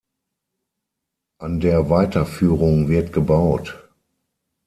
An 1.39 1.59
der 1.59 1.91
Weiterführung 1.91 2.87
wird 2.89 3.13
gebaut. 3.13 3.87